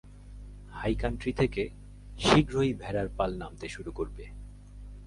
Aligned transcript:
High 0.71 0.93
country 0.95 1.31
থেকে 1.33 1.63
শীঘ্রই 2.19 2.71
ভেড়ার 2.73 3.09
পাল 3.17 3.31
নামতে 3.37 3.67
শুরু 3.69 3.91
করবে। 3.91 4.25